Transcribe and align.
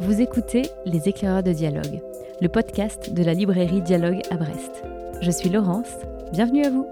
Vous 0.00 0.20
écoutez 0.20 0.62
Les 0.84 1.08
éclaireurs 1.08 1.42
de 1.42 1.52
dialogue, 1.52 2.00
le 2.40 2.48
podcast 2.48 3.12
de 3.12 3.22
la 3.22 3.34
librairie 3.34 3.80
Dialogue 3.80 4.20
à 4.30 4.36
Brest. 4.36 4.82
Je 5.20 5.30
suis 5.30 5.48
Laurence, 5.48 5.88
bienvenue 6.32 6.64
à 6.64 6.70
vous. 6.70 6.86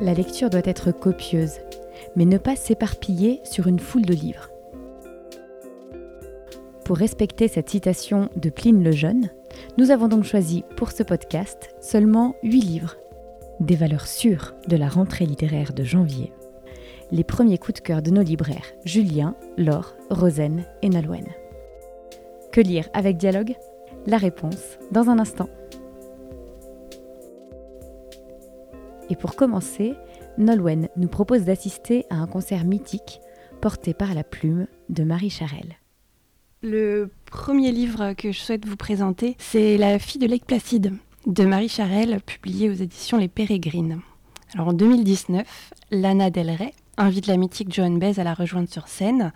La 0.00 0.14
lecture 0.14 0.50
doit 0.50 0.62
être 0.64 0.92
copieuse, 0.92 1.60
mais 2.16 2.24
ne 2.24 2.38
pas 2.38 2.56
s'éparpiller 2.56 3.40
sur 3.44 3.66
une 3.66 3.78
foule 3.78 4.06
de 4.06 4.14
livres. 4.14 4.50
Pour 6.84 6.96
respecter 6.96 7.48
cette 7.48 7.70
citation 7.70 8.28
de 8.36 8.50
Pline 8.50 8.82
le 8.82 8.92
Jeune, 8.92 9.30
nous 9.78 9.90
avons 9.90 10.08
donc 10.08 10.24
choisi 10.24 10.64
pour 10.76 10.90
ce 10.90 11.02
podcast 11.02 11.74
seulement 11.80 12.34
8 12.42 12.60
livres, 12.60 12.96
des 13.62 13.76
valeurs 13.76 14.06
sûres 14.06 14.54
de 14.68 14.76
la 14.76 14.88
rentrée 14.88 15.24
littéraire 15.24 15.72
de 15.72 15.84
janvier. 15.84 16.32
Les 17.10 17.24
premiers 17.24 17.58
coups 17.58 17.80
de 17.80 17.86
cœur 17.86 18.02
de 18.02 18.10
nos 18.10 18.22
libraires, 18.22 18.66
Julien, 18.84 19.36
Laure, 19.56 19.94
Rosen 20.10 20.64
et 20.82 20.88
Nolwenn. 20.88 21.26
Que 22.50 22.60
lire 22.60 22.88
avec 22.92 23.16
dialogue? 23.16 23.54
La 24.06 24.18
réponse 24.18 24.78
dans 24.90 25.08
un 25.10 25.18
instant. 25.18 25.48
Et 29.10 29.16
pour 29.16 29.36
commencer, 29.36 29.94
Nolwenn 30.38 30.88
nous 30.96 31.08
propose 31.08 31.44
d'assister 31.44 32.06
à 32.10 32.16
un 32.16 32.26
concert 32.26 32.64
mythique 32.64 33.20
porté 33.60 33.94
par 33.94 34.14
la 34.14 34.24
plume 34.24 34.66
de 34.88 35.04
Marie 35.04 35.30
Charelle. 35.30 35.76
Le 36.62 37.10
premier 37.26 37.70
livre 37.72 38.14
que 38.14 38.32
je 38.32 38.40
souhaite 38.40 38.66
vous 38.66 38.76
présenter, 38.76 39.36
c'est 39.38 39.76
La 39.76 39.98
fille 39.98 40.20
de 40.20 40.26
Lake 40.26 40.46
Placide 40.46 40.94
de 41.26 41.44
Marie 41.44 41.68
Charelle, 41.68 42.20
publié 42.24 42.68
aux 42.68 42.74
éditions 42.74 43.16
Les 43.16 43.28
Pérégrines. 43.28 44.00
Alors 44.54 44.68
en 44.68 44.72
2019, 44.72 45.72
Lana 45.90 46.30
Del 46.30 46.50
Rey 46.50 46.72
invite 46.96 47.26
la 47.26 47.36
mythique 47.36 47.72
Joan 47.72 47.98
Baez 47.98 48.18
à 48.18 48.24
la 48.24 48.34
rejoindre 48.34 48.68
sur 48.68 48.88
scène 48.88 49.32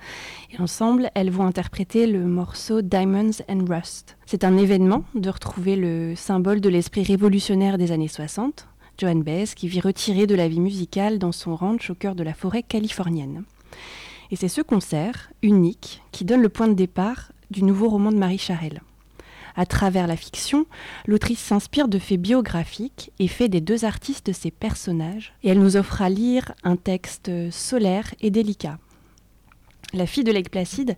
et 0.52 0.60
ensemble, 0.60 1.10
elles 1.14 1.30
vont 1.30 1.46
interpréter 1.46 2.06
le 2.06 2.24
morceau 2.26 2.82
Diamonds 2.82 3.42
and 3.48 3.64
Rust. 3.68 4.16
C'est 4.26 4.44
un 4.44 4.56
événement 4.56 5.04
de 5.14 5.30
retrouver 5.30 5.76
le 5.76 6.14
symbole 6.16 6.60
de 6.60 6.68
l'esprit 6.68 7.04
révolutionnaire 7.04 7.78
des 7.78 7.92
années 7.92 8.08
60, 8.08 8.68
Joan 8.98 9.22
Baez, 9.22 9.46
qui 9.54 9.68
vit 9.68 9.80
retirée 9.80 10.26
de 10.26 10.34
la 10.34 10.48
vie 10.48 10.60
musicale 10.60 11.18
dans 11.18 11.32
son 11.32 11.54
ranch 11.54 11.90
au 11.90 11.94
cœur 11.94 12.14
de 12.14 12.24
la 12.24 12.34
forêt 12.34 12.62
californienne. 12.62 13.44
Et 14.30 14.36
c'est 14.36 14.48
ce 14.48 14.60
concert, 14.60 15.30
unique, 15.42 16.02
qui 16.10 16.24
donne 16.24 16.42
le 16.42 16.48
point 16.48 16.68
de 16.68 16.74
départ 16.74 17.32
du 17.50 17.62
nouveau 17.62 17.88
roman 17.88 18.10
de 18.10 18.18
Marie 18.18 18.38
Charelle. 18.38 18.80
À 19.56 19.64
travers 19.64 20.06
la 20.06 20.16
fiction, 20.16 20.66
l'autrice 21.06 21.38
s'inspire 21.38 21.88
de 21.88 21.98
faits 21.98 22.20
biographiques 22.20 23.10
et 23.18 23.26
fait 23.26 23.48
des 23.48 23.62
deux 23.62 23.86
artistes 23.86 24.32
ses 24.32 24.50
personnages, 24.50 25.32
et 25.42 25.48
elle 25.48 25.60
nous 25.60 25.76
offre 25.76 26.02
à 26.02 26.10
lire 26.10 26.52
un 26.62 26.76
texte 26.76 27.30
solaire 27.50 28.14
et 28.20 28.30
délicat. 28.30 28.78
La 29.94 30.06
fille 30.06 30.24
de 30.24 30.32
Lake 30.32 30.50
Placide, 30.50 30.96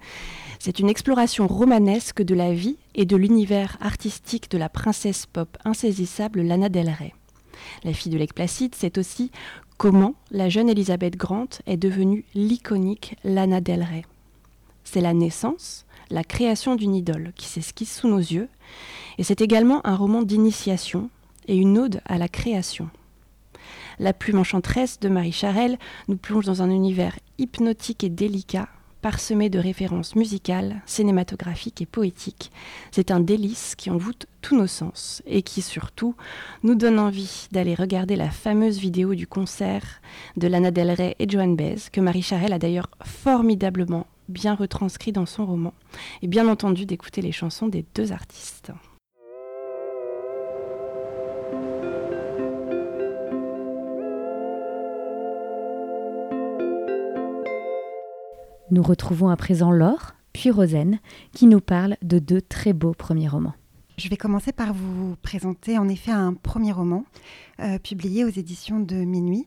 c'est 0.58 0.80
une 0.80 0.88
exploration 0.88 1.46
romanesque 1.46 2.22
de 2.22 2.34
la 2.34 2.52
vie 2.52 2.78
et 2.96 3.04
de 3.04 3.16
l'univers 3.16 3.76
artistique 3.80 4.50
de 4.50 4.58
la 4.58 4.68
princesse 4.68 5.26
pop 5.26 5.56
insaisissable 5.64 6.42
Lana 6.42 6.68
Del 6.68 6.88
Rey. 6.88 7.14
La 7.84 7.92
fille 7.92 8.10
de 8.10 8.18
Lake 8.18 8.34
Placide, 8.34 8.74
c'est 8.74 8.98
aussi 8.98 9.30
comment 9.76 10.14
la 10.32 10.48
jeune 10.48 10.68
Elisabeth 10.68 11.16
Grant 11.16 11.48
est 11.66 11.76
devenue 11.76 12.24
l'iconique 12.34 13.16
Lana 13.22 13.60
Del 13.60 13.82
Rey. 13.82 14.04
C'est 14.82 15.00
la 15.00 15.14
naissance, 15.14 15.86
la 16.10 16.24
création 16.24 16.74
d'une 16.74 16.94
idole 16.94 17.32
qui 17.36 17.46
s'esquisse 17.46 17.96
sous 17.96 18.08
nos 18.08 18.18
yeux, 18.18 18.48
et 19.18 19.24
c'est 19.24 19.40
également 19.40 19.86
un 19.86 19.96
roman 19.96 20.22
d'initiation 20.22 21.10
et 21.46 21.56
une 21.56 21.78
ode 21.78 22.00
à 22.04 22.18
la 22.18 22.28
création. 22.28 22.90
La 23.98 24.12
plume 24.12 24.38
enchanteresse 24.38 25.00
de 25.00 25.08
Marie 25.08 25.32
Charelle 25.32 25.78
nous 26.06 26.16
plonge 26.16 26.44
dans 26.44 26.62
un 26.62 26.70
univers 26.70 27.18
hypnotique 27.38 28.04
et 28.04 28.10
délicat 28.10 28.68
parsemé 29.00 29.48
de 29.48 29.58
références 29.58 30.16
musicales, 30.16 30.82
cinématographiques 30.86 31.82
et 31.82 31.86
poétiques. 31.86 32.50
C'est 32.90 33.10
un 33.10 33.20
délice 33.20 33.74
qui 33.76 33.90
envoûte 33.90 34.26
tous 34.42 34.56
nos 34.56 34.66
sens 34.66 35.22
et 35.26 35.42
qui 35.42 35.62
surtout 35.62 36.14
nous 36.62 36.74
donne 36.74 36.98
envie 36.98 37.46
d'aller 37.52 37.74
regarder 37.74 38.16
la 38.16 38.30
fameuse 38.30 38.78
vidéo 38.78 39.14
du 39.14 39.26
concert 39.26 40.00
de 40.36 40.48
Lana 40.48 40.70
Del 40.70 40.90
Rey 40.90 41.16
et 41.18 41.28
Joan 41.28 41.54
Baez 41.56 41.90
que 41.92 42.00
Marie 42.00 42.22
Charelle 42.22 42.52
a 42.52 42.58
d'ailleurs 42.58 42.90
formidablement 43.04 44.06
bien 44.28 44.54
retranscrit 44.54 45.12
dans 45.12 45.26
son 45.26 45.46
roman 45.46 45.74
et 46.22 46.28
bien 46.28 46.48
entendu 46.48 46.86
d'écouter 46.86 47.22
les 47.22 47.32
chansons 47.32 47.68
des 47.68 47.84
deux 47.94 48.12
artistes. 48.12 48.72
Nous 58.70 58.82
retrouvons 58.82 59.30
à 59.30 59.36
présent 59.36 59.70
Laure, 59.70 60.14
puis 60.34 60.50
Rosen, 60.50 60.98
qui 61.32 61.46
nous 61.46 61.60
parle 61.60 61.96
de 62.02 62.18
deux 62.18 62.42
très 62.42 62.74
beaux 62.74 62.92
premiers 62.92 63.28
romans. 63.28 63.54
Je 63.96 64.08
vais 64.08 64.16
commencer 64.16 64.52
par 64.52 64.74
vous 64.74 65.16
présenter 65.22 65.78
en 65.78 65.88
effet 65.88 66.12
un 66.12 66.34
premier 66.34 66.70
roman 66.70 67.04
euh, 67.60 67.78
publié 67.78 68.24
aux 68.24 68.28
éditions 68.28 68.78
de 68.78 68.94
Minuit. 68.94 69.46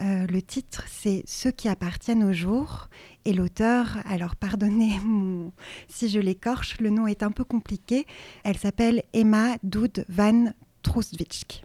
Euh, 0.00 0.26
le 0.26 0.42
titre, 0.42 0.84
c'est 0.88 1.24
Ceux 1.26 1.50
qui 1.50 1.68
appartiennent 1.68 2.24
au 2.24 2.32
jour. 2.32 2.88
Et 3.24 3.32
l'auteur, 3.32 3.98
alors 4.04 4.36
pardonnez 4.36 4.98
si 5.88 6.08
je 6.08 6.20
l'écorche, 6.20 6.78
le 6.80 6.90
nom 6.90 7.06
est 7.06 7.22
un 7.22 7.30
peu 7.30 7.44
compliqué. 7.44 8.06
Elle 8.44 8.56
s'appelle 8.56 9.02
Emma 9.12 9.56
Doud 9.62 10.04
van 10.08 10.52
Troostwijk. 10.82 11.64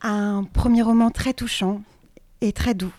Un 0.00 0.44
premier 0.44 0.82
roman 0.82 1.10
très 1.10 1.34
touchant 1.34 1.82
et 2.40 2.52
très 2.52 2.74
doux 2.74 2.94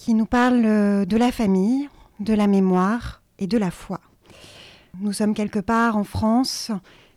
qui 0.00 0.14
nous 0.14 0.24
parle 0.24 0.62
euh, 0.64 1.04
de 1.04 1.18
la 1.18 1.30
famille, 1.30 1.90
de 2.20 2.32
la 2.32 2.46
mémoire 2.46 3.20
et 3.38 3.46
de 3.46 3.58
la 3.58 3.70
foi. 3.70 4.00
Nous 4.98 5.12
sommes 5.12 5.34
quelque 5.34 5.58
part 5.58 5.98
en 5.98 6.04
France, 6.04 6.70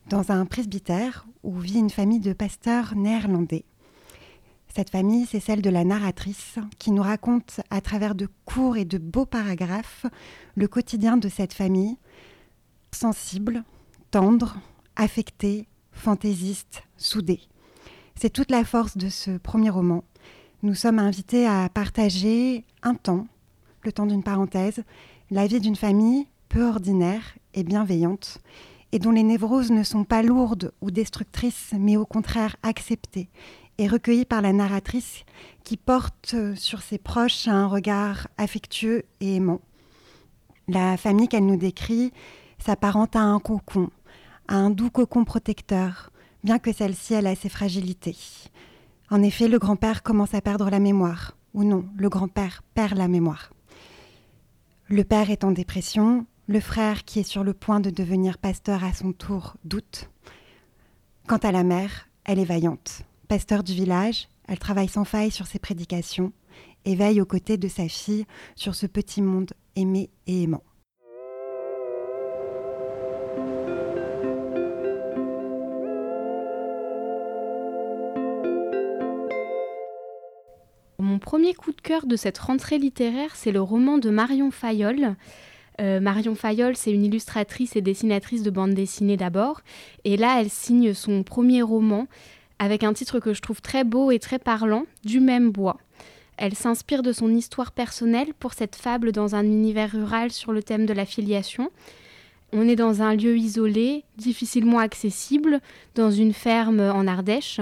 dans 0.09 0.31
un 0.31 0.45
presbytère 0.45 1.25
où 1.43 1.57
vit 1.57 1.79
une 1.79 1.89
famille 1.89 2.19
de 2.19 2.33
pasteurs 2.33 2.93
néerlandais. 2.93 3.63
Cette 4.75 4.89
famille, 4.89 5.27
c'est 5.27 5.39
celle 5.39 5.61
de 5.61 5.69
la 5.69 5.83
narratrice 5.83 6.57
qui 6.79 6.89
nous 6.89 7.03
raconte 7.03 7.61
à 7.69 7.79
travers 7.79 8.15
de 8.15 8.27
courts 8.43 8.75
et 8.75 8.85
de 8.85 8.97
beaux 8.97 9.27
paragraphes 9.27 10.07
le 10.55 10.67
quotidien 10.67 11.15
de 11.15 11.29
cette 11.29 11.53
famille, 11.53 11.97
sensible, 12.91 13.63
tendre, 14.09 14.57
affectée, 14.95 15.67
fantaisiste, 15.91 16.83
soudée. 16.97 17.41
C'est 18.15 18.31
toute 18.31 18.49
la 18.49 18.63
force 18.63 18.97
de 18.97 19.09
ce 19.09 19.37
premier 19.37 19.69
roman. 19.69 20.03
Nous 20.63 20.73
sommes 20.73 20.97
invités 20.97 21.45
à 21.45 21.69
partager 21.69 22.65
un 22.81 22.95
temps 22.95 23.27
le 23.83 23.91
temps 23.91 24.05
d'une 24.07 24.23
parenthèse, 24.23 24.81
la 25.29 25.45
vie 25.45 25.59
d'une 25.59 25.75
famille 25.75 26.25
peu 26.49 26.65
ordinaire 26.65 27.37
et 27.53 27.63
bienveillante, 27.63 28.39
et 28.91 28.99
dont 28.99 29.11
les 29.11 29.23
névroses 29.23 29.71
ne 29.71 29.83
sont 29.83 30.03
pas 30.03 30.23
lourdes 30.23 30.71
ou 30.81 30.89
destructrices, 30.89 31.73
mais 31.77 31.97
au 31.97 32.05
contraire 32.05 32.55
acceptées 32.63 33.29
et 33.77 33.87
recueillies 33.87 34.25
par 34.25 34.41
la 34.41 34.53
narratrice 34.53 35.23
qui 35.63 35.77
porte 35.77 36.35
sur 36.55 36.81
ses 36.81 36.97
proches 36.97 37.47
un 37.47 37.67
regard 37.67 38.27
affectueux 38.37 39.03
et 39.19 39.35
aimant. 39.35 39.61
La 40.67 40.97
famille 40.97 41.27
qu'elle 41.27 41.45
nous 41.45 41.57
décrit 41.57 42.11
s'apparente 42.59 43.15
à 43.15 43.21
un 43.21 43.39
cocon, 43.39 43.89
à 44.47 44.55
un 44.55 44.69
doux 44.69 44.89
cocon 44.89 45.25
protecteur, 45.25 46.11
bien 46.43 46.59
que 46.59 46.71
celle-ci 46.71 47.13
ait 47.13 47.35
ses 47.35 47.49
fragilités. 47.49 48.17
En 49.09 49.21
effet, 49.21 49.47
le 49.47 49.59
grand-père 49.59 50.03
commence 50.03 50.33
à 50.33 50.41
perdre 50.41 50.69
la 50.69 50.79
mémoire, 50.79 51.37
ou 51.53 51.63
non, 51.63 51.85
le 51.97 52.09
grand-père 52.09 52.63
perd 52.73 52.97
la 52.97 53.07
mémoire. 53.07 53.51
Le 54.87 55.03
père 55.03 55.29
est 55.29 55.43
en 55.43 55.51
dépression, 55.51 56.25
le 56.47 56.59
frère 56.59 57.03
qui 57.03 57.19
est 57.19 57.23
sur 57.23 57.43
le 57.43 57.53
point 57.53 57.79
de 57.79 57.89
devenir 57.89 58.37
pasteur 58.37 58.83
à 58.83 58.93
son 58.93 59.13
tour 59.13 59.55
doute. 59.63 60.09
Quant 61.27 61.37
à 61.37 61.51
la 61.51 61.63
mère, 61.63 62.07
elle 62.25 62.39
est 62.39 62.45
vaillante. 62.45 63.03
Pasteur 63.33 63.63
du 63.63 63.73
village, 63.73 64.27
elle 64.47 64.59
travaille 64.59 64.87
sans 64.87 65.05
faille 65.05 65.31
sur 65.31 65.47
ses 65.47 65.57
prédications 65.57 66.33
et 66.85 66.93
veille 66.93 67.19
aux 67.19 67.25
côtés 67.25 67.57
de 67.57 67.67
sa 67.67 67.87
fille 67.87 68.25
sur 68.55 68.75
ce 68.75 68.85
petit 68.85 69.23
monde 69.23 69.53
aimé 69.75 70.11
et 70.27 70.43
aimant. 70.43 70.61
Mon 80.99 81.17
premier 81.17 81.55
coup 81.55 81.71
de 81.71 81.81
cœur 81.81 82.05
de 82.05 82.15
cette 82.15 82.37
rentrée 82.37 82.77
littéraire, 82.77 83.35
c'est 83.35 83.51
le 83.51 83.61
roman 83.61 83.97
de 83.97 84.11
Marion 84.11 84.51
Fayolle. 84.51 85.15
Euh, 85.81 85.99
Marion 85.99 86.35
Fayolle, 86.35 86.77
c'est 86.77 86.91
une 86.91 87.03
illustratrice 87.03 87.75
et 87.75 87.81
dessinatrice 87.81 88.43
de 88.43 88.51
bande 88.51 88.75
dessinée 88.75 89.17
d'abord. 89.17 89.61
Et 90.03 90.17
là, 90.17 90.39
elle 90.39 90.51
signe 90.51 90.93
son 90.93 91.23
premier 91.23 91.63
roman 91.63 92.07
avec 92.59 92.83
un 92.83 92.93
titre 92.93 93.19
que 93.19 93.33
je 93.33 93.41
trouve 93.41 93.61
très 93.61 93.83
beau 93.83 94.11
et 94.11 94.19
très 94.19 94.39
parlant, 94.39 94.85
Du 95.03 95.19
même 95.19 95.51
bois. 95.51 95.77
Elle 96.37 96.55
s'inspire 96.55 97.03
de 97.03 97.11
son 97.11 97.33
histoire 97.33 97.71
personnelle 97.71 98.33
pour 98.39 98.53
cette 98.53 98.75
fable 98.75 99.11
dans 99.11 99.35
un 99.35 99.43
univers 99.43 99.91
rural 99.91 100.31
sur 100.31 100.51
le 100.51 100.63
thème 100.63 100.85
de 100.85 100.93
la 100.93 101.05
filiation. 101.05 101.71
On 102.51 102.67
est 102.67 102.75
dans 102.75 103.01
un 103.01 103.15
lieu 103.15 103.37
isolé, 103.37 104.03
difficilement 104.17 104.79
accessible, 104.79 105.59
dans 105.95 106.11
une 106.11 106.33
ferme 106.33 106.79
en 106.79 107.07
Ardèche. 107.07 107.59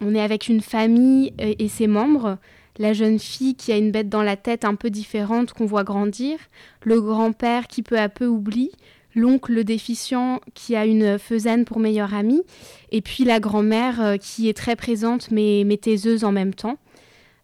On 0.00 0.14
est 0.14 0.20
avec 0.20 0.48
une 0.48 0.60
famille 0.60 1.32
et 1.38 1.68
ses 1.68 1.86
membres. 1.86 2.38
la 2.78 2.92
jeune 2.92 3.20
fille 3.20 3.54
qui 3.54 3.70
a 3.70 3.76
une 3.76 3.92
bête 3.92 4.08
dans 4.08 4.24
la 4.24 4.36
tête 4.36 4.64
un 4.64 4.74
peu 4.74 4.90
différente 4.90 5.52
qu'on 5.52 5.64
voit 5.64 5.84
grandir, 5.84 6.38
le 6.82 7.00
grand-père 7.00 7.68
qui 7.68 7.82
peu 7.82 7.96
à 7.96 8.08
peu 8.08 8.26
oublie, 8.26 8.72
l'oncle 9.14 9.64
déficient 9.64 10.40
qui 10.54 10.76
a 10.76 10.86
une 10.86 11.18
faisane 11.18 11.64
pour 11.64 11.78
meilleure 11.78 12.14
amie, 12.14 12.42
et 12.90 13.00
puis 13.00 13.24
la 13.24 13.40
grand-mère 13.40 14.00
euh, 14.00 14.16
qui 14.16 14.48
est 14.48 14.56
très 14.56 14.76
présente 14.76 15.30
mais, 15.30 15.62
mais 15.66 15.76
taiseuse 15.76 16.24
en 16.24 16.32
même 16.32 16.54
temps. 16.54 16.78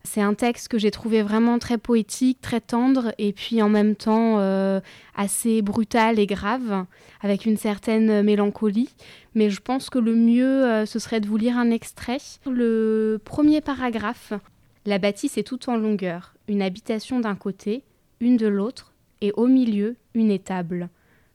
C'est 0.03 0.23
un 0.23 0.33
texte 0.33 0.69
que 0.69 0.79
j'ai 0.79 0.91
trouvé 0.91 1.23
vraiment 1.23 1.59
très 1.59 1.77
poétique, 1.77 2.41
très 2.41 2.61
tendre 2.61 3.13
et 3.19 3.33
puis 3.33 3.61
en 3.61 3.69
même 3.69 3.95
temps 3.97 4.39
euh, 4.39 4.81
assez 5.15 5.61
brutal 5.61 6.19
et 6.19 6.27
grave, 6.27 6.87
avec 7.21 7.45
une 7.45 7.59
certaine 7.59 8.23
mélancolie. 8.23 8.89
Mais 9.35 9.51
je 9.51 9.61
pense 9.61 9.91
que 9.91 9.99
le 9.99 10.15
mieux, 10.15 10.65
euh, 10.65 10.87
ce 10.87 10.99
serait 10.99 11.21
de 11.21 11.27
vous 11.27 11.37
lire 11.37 11.59
un 11.59 11.71
extrait. 11.71 12.19
Le 12.47 13.21
premier 13.23 13.61
paragraphe. 13.61 14.33
La 14.87 14.99
bâtisse 14.99 15.37
est 15.37 15.47
toute 15.47 15.69
en 15.69 15.77
longueur, 15.77 16.35
une 16.49 16.63
habitation 16.63 17.21
d'un 17.21 17.37
côté, 17.37 17.83
une 18.21 18.39
de 18.39 18.47
l'autre, 18.47 18.95
et 19.21 19.31
au 19.33 19.47
milieu, 19.47 19.97
une 20.15 20.31
étable. 20.31 20.89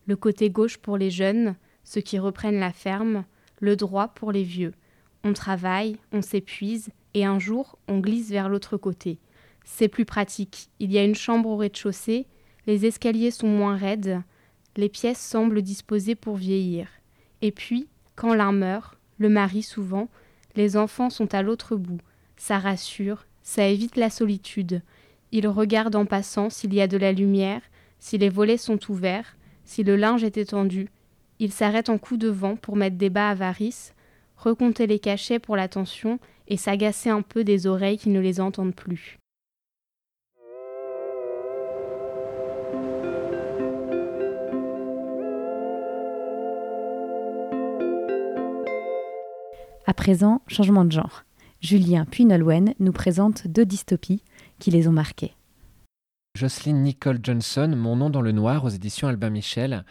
Le 0.06 0.16
côté 0.16 0.50
gauche 0.50 0.78
pour 0.78 0.98
les 0.98 1.10
jeunes, 1.10 1.56
ceux 1.84 2.02
qui 2.02 2.20
reprennent 2.20 2.60
la 2.60 2.74
ferme, 2.74 3.26
le 3.60 3.76
droit 3.76 4.10
pour 4.10 4.32
les 4.32 4.44
vieux. 4.44 4.74
On 5.24 5.34
travaille, 5.34 5.98
on 6.12 6.22
s'épuise, 6.22 6.90
et 7.14 7.26
un 7.26 7.40
jour 7.40 7.80
on 7.88 8.00
glisse 8.00 8.30
vers 8.30 8.50
l'autre 8.50 8.78
côté. 8.78 9.18
C'est 9.64 9.88
plus 9.88 10.06
pratique. 10.06 10.70
Il 10.80 10.92
y 10.92 10.98
a 10.98 11.04
une 11.04 11.16
chambre 11.16 11.50
au 11.50 11.58
rez-de-chaussée, 11.58 12.28
les 12.68 12.86
escaliers 12.86 13.32
sont 13.32 13.48
moins 13.48 13.78
raides, 13.78 14.22
les 14.78 14.90
pièces 14.90 15.20
semblent 15.20 15.62
disposées 15.62 16.16
pour 16.16 16.36
vieillir. 16.36 16.88
Et 17.42 17.52
puis, 17.52 17.88
quand 18.16 18.34
l'un 18.34 18.52
meurt, 18.52 18.98
le 19.18 19.30
mari 19.30 19.64
souvent, 19.64 20.10
les 20.56 20.78
enfants 20.78 21.10
sont 21.10 21.34
à 21.34 21.42
l'autre 21.42 21.76
bout. 21.76 22.02
Ça 22.38 22.60
rassure, 22.60 23.26
ça 23.44 23.68
évite 23.68 23.96
la 23.96 24.10
solitude. 24.10 24.82
Il 25.32 25.48
regarde 25.48 25.96
en 25.96 26.06
passant 26.06 26.50
s'il 26.50 26.74
y 26.74 26.82
a 26.82 26.88
de 26.88 26.98
la 26.98 27.12
lumière, 27.12 27.62
si 28.00 28.18
les 28.18 28.30
volets 28.30 28.58
sont 28.58 28.80
ouverts, 28.92 29.36
si 29.66 29.84
le 29.84 29.96
linge 29.96 30.24
est 30.24 30.38
étendu. 30.38 30.90
Il 31.40 31.52
s'arrête 31.52 31.90
en 31.90 31.98
coup 31.98 32.18
de 32.18 32.30
vent 32.30 32.56
pour 32.56 32.78
mettre 32.78 32.96
des 32.96 33.10
bas 33.10 33.30
avarice, 33.30 33.94
recompter 34.38 34.88
les 34.88 35.00
cachets 35.00 35.40
pour 35.40 35.56
l'attention 35.56 36.20
et 36.48 36.58
s'agacer 36.58 37.10
un 37.10 37.22
peu 37.22 37.44
des 37.44 37.68
oreilles 37.68 37.98
qui 37.98 38.10
ne 38.10 38.20
les 38.20 38.40
entendent 38.40 38.76
plus. 38.76 39.18
À 49.88 49.94
présent, 49.94 50.42
changement 50.48 50.84
de 50.84 50.92
genre. 50.92 51.26
Julien 51.62 52.06
puis 52.10 52.26
Nolwenn 52.26 52.74
nous 52.80 52.92
présente 52.92 53.48
deux 53.48 53.66
dystopies 53.66 54.24
qui 54.60 54.72
les 54.72 54.88
ont 54.88 54.92
marquées. 54.92 55.35
Jocelyn 56.36 56.74
Nicole 56.74 57.20
Johnson, 57.24 57.74
Mon 57.78 57.96
nom 57.96 58.10
dans 58.10 58.22
le 58.22 58.34
noir 58.34 58.66
aux 58.66 58.70
éditions 58.70 59.08
Albin 59.08 59.30
Michel. 59.30 59.86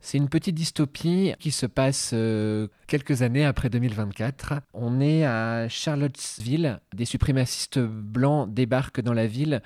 C'est 0.00 0.18
une 0.18 0.28
petite 0.28 0.56
dystopie 0.56 1.34
qui 1.38 1.52
se 1.52 1.66
passe 1.66 2.10
euh, 2.14 2.66
quelques 2.88 3.22
années 3.22 3.44
après 3.44 3.70
2024. 3.70 4.54
On 4.74 5.00
est 5.00 5.24
à 5.24 5.68
Charlottesville. 5.68 6.80
Des 6.94 7.04
suprémacistes 7.04 7.78
blancs 7.78 8.52
débarquent 8.52 9.00
dans 9.00 9.12
la 9.12 9.28
ville 9.28 9.62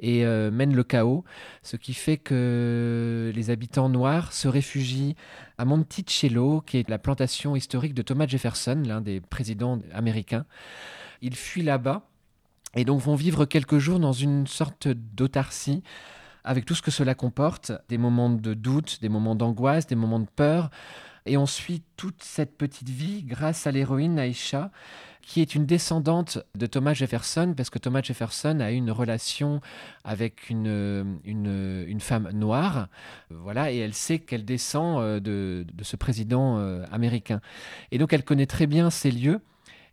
et 0.00 0.26
euh, 0.26 0.50
mènent 0.50 0.74
le 0.74 0.84
chaos, 0.84 1.24
ce 1.62 1.76
qui 1.76 1.94
fait 1.94 2.18
que 2.18 3.32
les 3.34 3.48
habitants 3.48 3.88
noirs 3.88 4.34
se 4.34 4.48
réfugient 4.48 5.16
à 5.56 5.64
Monticello, 5.64 6.60
qui 6.60 6.76
est 6.76 6.88
la 6.90 6.98
plantation 6.98 7.56
historique 7.56 7.94
de 7.94 8.02
Thomas 8.02 8.26
Jefferson, 8.26 8.82
l'un 8.84 9.00
des 9.00 9.22
présidents 9.22 9.78
américains. 9.94 10.44
Ils 11.22 11.36
fuient 11.36 11.62
là-bas 11.62 12.06
et 12.74 12.84
donc 12.84 13.00
vont 13.00 13.14
vivre 13.14 13.44
quelques 13.44 13.78
jours 13.78 13.98
dans 13.98 14.12
une 14.12 14.46
sorte 14.46 14.88
d'autarcie 14.88 15.82
avec 16.44 16.66
tout 16.66 16.74
ce 16.74 16.82
que 16.82 16.90
cela 16.90 17.14
comporte, 17.14 17.72
des 17.88 17.98
moments 17.98 18.30
de 18.30 18.54
doute, 18.54 18.98
des 19.00 19.08
moments 19.08 19.34
d'angoisse, 19.34 19.86
des 19.86 19.94
moments 19.94 20.20
de 20.20 20.28
peur. 20.36 20.70
Et 21.26 21.38
on 21.38 21.46
suit 21.46 21.82
toute 21.96 22.22
cette 22.22 22.58
petite 22.58 22.90
vie 22.90 23.22
grâce 23.22 23.66
à 23.66 23.72
l'héroïne 23.72 24.18
Aïcha, 24.18 24.70
qui 25.22 25.40
est 25.40 25.54
une 25.54 25.64
descendante 25.64 26.38
de 26.54 26.66
Thomas 26.66 26.92
Jefferson, 26.92 27.54
parce 27.56 27.70
que 27.70 27.78
Thomas 27.78 28.02
Jefferson 28.02 28.60
a 28.60 28.72
eu 28.72 28.74
une 28.74 28.90
relation 28.90 29.62
avec 30.04 30.50
une, 30.50 31.18
une, 31.24 32.00
femme 32.00 32.30
noire, 32.34 32.88
voilà, 33.30 33.72
et 33.72 33.78
elle 33.78 33.94
sait 33.94 34.18
qu'elle 34.18 34.44
descend 34.44 35.00
euh, 35.00 35.20
de, 35.20 35.64
de, 35.72 35.82
ce 35.82 35.96
président 35.96 36.58
euh, 36.58 36.84
américain. 36.92 37.40
Et 37.90 37.96
donc 37.96 38.12
elle 38.12 38.22
connaît 38.22 38.44
très 38.44 38.66
bien 38.66 38.90
ces 38.90 39.10
lieux. 39.10 39.40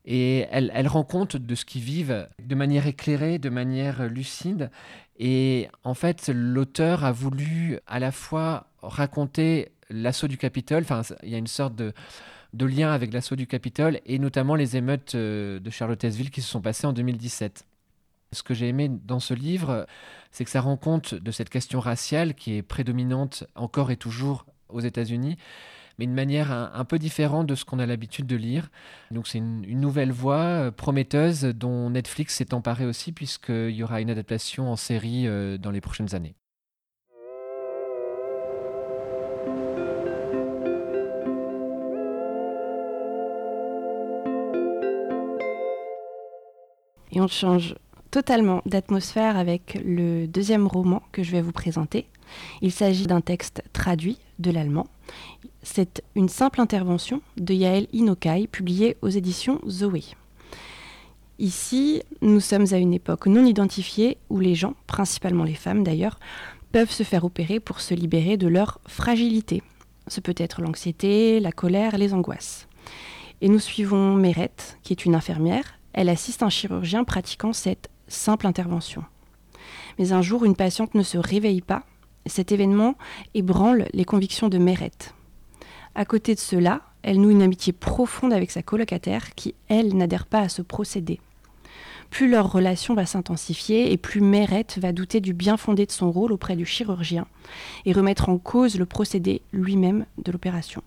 Et 0.05 0.47
elle, 0.51 0.87
rend 0.87 1.03
compte 1.03 1.37
de 1.37 1.55
ce 1.55 1.63
qu'ils 1.63 1.83
vivent 1.83 2.27
de 2.43 2.55
manière 2.55 2.87
éclairée, 2.87 3.37
de 3.37 3.49
manière 3.49 4.07
lucide. 4.07 4.71
Et 5.17 5.67
en 5.83 5.93
fait, 5.93 6.31
l'auteur 6.33 7.05
a 7.05 7.11
voulu 7.11 7.77
à 7.85 7.99
la 7.99 8.11
fois 8.11 8.67
raconter 8.81 9.71
l'assaut 9.91 10.27
du 10.27 10.37
Capitole, 10.37 10.83
enfin, 10.83 11.01
il 11.21 11.29
y 11.29 11.35
a 11.35 11.37
une 11.37 11.47
sorte 11.47 11.75
de, 11.75 11.93
lien 12.53 12.91
avec 12.91 13.13
l'assaut 13.13 13.35
du 13.35 13.45
Capitole 13.47 13.99
et 14.05 14.17
notamment 14.17 14.55
les 14.55 14.75
émeutes 14.77 15.15
euh, 15.15 15.59
de 15.59 15.69
Charlottesville 15.69 16.31
qui 16.31 16.41
se 16.41 16.49
sont 16.49 16.61
passées 16.61 16.87
en 16.87 16.93
2017. 16.93 17.65
Ce 18.33 18.43
que 18.43 18.53
j'ai 18.53 18.69
aimé 18.69 18.89
dans 18.89 19.19
ce 19.19 19.33
livre, 19.33 19.85
c'est 20.31 20.45
que 20.45 20.49
ça 20.49 20.61
rend 20.61 20.77
compte 20.77 21.13
de 21.13 21.31
cette 21.31 21.49
question 21.49 21.79
raciale 21.79 22.33
qui 22.33 22.55
est 22.55 22.61
prédominante 22.61 23.43
encore 23.55 23.91
et 23.91 23.97
toujours 23.97 24.45
aux 24.69 24.79
États-Unis, 24.79 25.37
mais 25.97 26.05
d'une 26.05 26.15
manière 26.15 26.51
un, 26.51 26.85
peu 26.85 26.99
différente 26.99 27.47
de 27.47 27.55
ce 27.55 27.65
qu'on 27.65 27.79
a 27.79 27.85
l'habitude 27.85 28.27
de 28.27 28.35
lire. 28.35 28.69
Donc 29.11 29.27
c'est 29.27 29.37
une, 29.37 29.79
nouvelle 29.79 30.11
voie 30.11 30.35
euh, 30.35 30.71
prometteuse 30.71 31.43
dont 31.43 31.89
Netflix 31.89 32.35
s'est 32.35 32.53
emparé 32.53 32.85
aussi, 32.85 33.11
puisqu'il 33.11 33.71
y 33.71 33.83
aura 33.83 34.01
une 34.01 34.09
adaptation 34.09 34.71
en 34.71 34.75
série 34.75 35.27
euh, 35.27 35.57
dans 35.57 35.71
les 35.71 35.81
prochaines 35.81 36.15
années. 36.15 36.35
Et 47.13 47.19
on 47.19 47.27
change 47.27 47.75
totalement 48.09 48.61
d'atmosphère 48.65 49.37
avec 49.37 49.79
le 49.83 50.27
deuxième 50.27 50.67
roman 50.67 51.01
que 51.11 51.23
je 51.23 51.31
vais 51.31 51.41
vous 51.41 51.51
présenter. 51.51 52.07
Il 52.61 52.71
s'agit 52.71 53.07
d'un 53.07 53.21
texte 53.21 53.63
traduit 53.73 54.17
de 54.39 54.51
l'allemand. 54.51 54.87
C'est 55.63 56.03
une 56.15 56.29
simple 56.29 56.61
intervention 56.61 57.21
de 57.37 57.53
Yael 57.53 57.87
Inokai, 57.93 58.47
publiée 58.47 58.97
aux 59.01 59.09
éditions 59.09 59.59
Zoé. 59.67 60.03
Ici, 61.39 62.03
nous 62.21 62.39
sommes 62.39 62.67
à 62.71 62.77
une 62.77 62.93
époque 62.93 63.25
non 63.25 63.45
identifiée 63.45 64.17
où 64.29 64.39
les 64.39 64.53
gens, 64.53 64.75
principalement 64.85 65.43
les 65.43 65.55
femmes 65.55 65.83
d'ailleurs, 65.83 66.19
peuvent 66.71 66.91
se 66.91 67.03
faire 67.03 67.25
opérer 67.25 67.59
pour 67.59 67.81
se 67.81 67.93
libérer 67.93 68.37
de 68.37 68.47
leur 68.47 68.79
fragilité. 68.87 69.63
Ce 70.07 70.21
peut 70.21 70.35
être 70.37 70.61
l'anxiété, 70.61 71.39
la 71.39 71.51
colère, 71.51 71.97
les 71.97 72.13
angoisses. 72.13 72.67
Et 73.41 73.49
nous 73.49 73.59
suivons 73.59 74.13
Mérette, 74.13 74.77
qui 74.83 74.93
est 74.93 75.05
une 75.05 75.15
infirmière. 75.15 75.79
Elle 75.93 76.09
assiste 76.09 76.43
un 76.43 76.49
chirurgien 76.49 77.03
pratiquant 77.03 77.53
cette 77.53 77.89
simple 78.07 78.45
intervention. 78.45 79.03
Mais 79.97 80.11
un 80.11 80.21
jour, 80.21 80.45
une 80.45 80.55
patiente 80.55 80.95
ne 80.95 81.03
se 81.03 81.17
réveille 81.17 81.61
pas 81.61 81.83
cet 82.25 82.51
événement 82.51 82.95
ébranle 83.33 83.87
les 83.93 84.05
convictions 84.05 84.49
de 84.49 84.57
Mérette. 84.57 85.13
À 85.95 86.05
côté 86.05 86.35
de 86.35 86.39
cela, 86.39 86.81
elle 87.03 87.19
noue 87.19 87.31
une 87.31 87.41
amitié 87.41 87.73
profonde 87.73 88.33
avec 88.33 88.51
sa 88.51 88.61
colocataire 88.61 89.33
qui, 89.35 89.55
elle, 89.67 89.95
n'adhère 89.95 90.25
pas 90.25 90.41
à 90.41 90.49
ce 90.49 90.61
procédé. 90.61 91.19
Plus 92.09 92.29
leur 92.29 92.51
relation 92.51 92.93
va 92.93 93.05
s'intensifier 93.05 93.91
et 93.91 93.97
plus 93.97 94.21
Mérette 94.21 94.77
va 94.79 94.91
douter 94.91 95.21
du 95.21 95.33
bien 95.33 95.57
fondé 95.57 95.85
de 95.85 95.91
son 95.91 96.11
rôle 96.11 96.33
auprès 96.33 96.55
du 96.55 96.65
chirurgien 96.65 97.25
et 97.85 97.93
remettre 97.93 98.29
en 98.29 98.37
cause 98.37 98.77
le 98.77 98.85
procédé 98.85 99.41
lui-même 99.53 100.05
de 100.17 100.31
l'opération. 100.31 100.83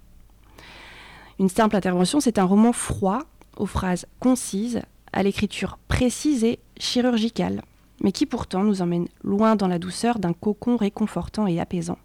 Une 1.38 1.48
simple 1.48 1.76
intervention, 1.76 2.20
c'est 2.20 2.38
un 2.38 2.44
roman 2.44 2.72
froid, 2.72 3.20
aux 3.56 3.66
phrases 3.66 4.06
concises, 4.20 4.82
à 5.12 5.22
l'écriture 5.22 5.78
précise 5.88 6.44
et 6.44 6.58
chirurgicale 6.78 7.62
mais 8.04 8.12
qui 8.12 8.26
pourtant 8.26 8.62
nous 8.62 8.82
emmène 8.82 9.08
loin 9.22 9.56
dans 9.56 9.66
la 9.66 9.78
douceur 9.78 10.18
d'un 10.18 10.34
cocon 10.34 10.76
réconfortant 10.76 11.46
et 11.46 11.58
apaisant. 11.58 11.98